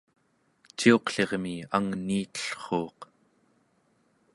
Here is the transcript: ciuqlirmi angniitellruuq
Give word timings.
ciuqlirmi 0.77 1.55
angniitellruuq 1.77 2.99